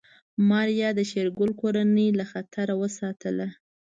[0.49, 3.47] ماريا د شېرګل کورنۍ له خطر وساتله.